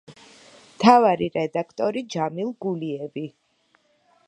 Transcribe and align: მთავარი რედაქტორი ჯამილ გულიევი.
მთავარი 0.77 1.27
რედაქტორი 1.35 2.03
ჯამილ 2.15 2.51
გულიევი. 2.67 3.27